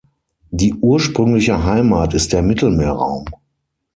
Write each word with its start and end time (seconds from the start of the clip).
Die 0.49 0.73
ursprüngliche 0.73 1.63
Heimat 1.63 2.15
ist 2.15 2.33
der 2.33 2.41
Mittelmeerraum. 2.41 3.25